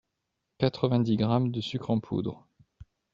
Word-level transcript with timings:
quatre-vingt 0.57 1.01
dix 1.01 1.15
grammes 1.15 1.51
de 1.51 1.61
sucre 1.61 1.91
en 1.91 1.99
poudre 1.99 2.47